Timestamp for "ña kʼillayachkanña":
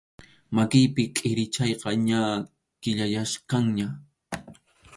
2.07-3.87